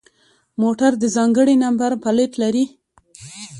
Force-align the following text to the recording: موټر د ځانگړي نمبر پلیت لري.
موټر 0.61 0.91
د 0.99 1.03
ځانگړي 1.15 1.55
نمبر 1.63 1.91
پلیت 2.03 2.33
لري. 2.41 2.65